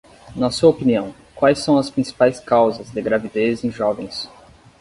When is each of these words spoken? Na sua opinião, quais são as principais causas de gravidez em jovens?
Na 0.35 0.49
sua 0.49 0.71
opinião, 0.71 1.13
quais 1.35 1.59
são 1.59 1.77
as 1.77 1.91
principais 1.91 2.39
causas 2.39 2.89
de 2.89 2.99
gravidez 3.03 3.63
em 3.63 3.69
jovens? 3.69 4.27